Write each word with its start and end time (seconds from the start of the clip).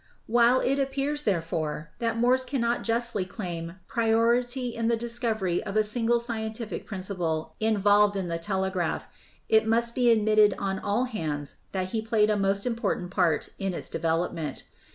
While 0.25 0.61
it 0.61 0.79
appears, 0.79 1.25
therefore, 1.25 1.91
that 1.99 2.17
Morse 2.17 2.43
cannot 2.43 2.81
justly 2.83 3.23
claim 3.23 3.75
priority 3.85 4.69
in 4.69 4.87
the 4.87 4.95
discovery 4.97 5.61
of 5.63 5.77
a 5.77 5.83
single 5.83 6.19
scientific 6.19 6.87
prin 6.87 7.01
ciple 7.01 7.51
involved 7.59 8.15
in 8.15 8.27
the 8.27 8.39
telegraph, 8.39 9.07
it 9.47 9.67
must 9.67 9.93
be 9.93 10.09
admitted 10.09 10.55
on 10.57 10.79
all 10.79 11.05
hands 11.05 11.57
that 11.71 11.89
he 11.89 12.01
played 12.01 12.31
a 12.31 12.35
most 12.35 12.65
important 12.65 13.11
part 13.11 13.49
in 13.59 13.75
its 13.75 13.89
develop 13.91 14.33
ment. 14.33 14.63